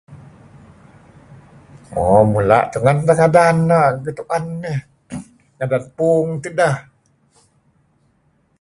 [1.93, 3.57] mo mula tungen teh ngadan
[4.05, 4.79] getu'en eh
[5.57, 6.75] ngadan puung teh ideh